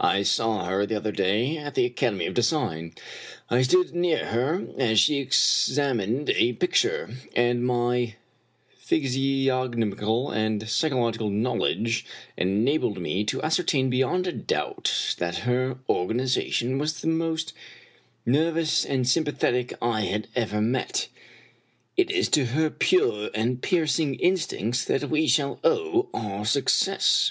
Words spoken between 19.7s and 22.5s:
I had ever met. If is to